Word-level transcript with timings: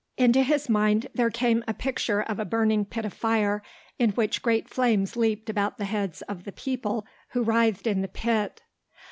Into 0.17 0.41
his 0.41 0.67
mind 0.67 1.09
there 1.13 1.29
came 1.29 1.63
a 1.67 1.75
picture 1.75 2.23
of 2.23 2.39
a 2.39 2.43
burning 2.43 2.85
pit 2.85 3.05
of 3.05 3.13
fire 3.13 3.61
in 3.99 4.09
which 4.13 4.41
great 4.41 4.67
flames 4.67 5.15
leaped 5.15 5.47
about 5.47 5.77
the 5.77 5.85
heads 5.85 6.23
of 6.23 6.43
the 6.43 6.51
people 6.51 7.05
who 7.33 7.43
writhed 7.43 7.85
in 7.85 8.01
the 8.01 8.07
pit. 8.07 8.63